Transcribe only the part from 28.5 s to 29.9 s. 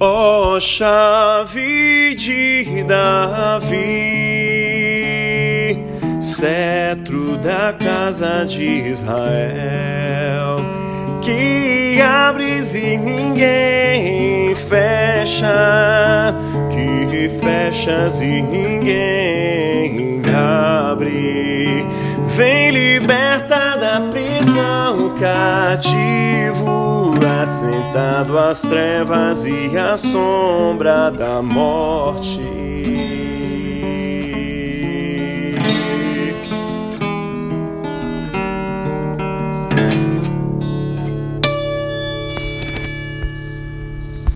trevas e